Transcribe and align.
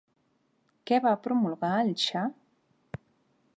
Què 0.91 0.99
va 1.03 1.11
promulgar 1.27 1.71
el 1.83 1.93
Xa? 2.07 2.25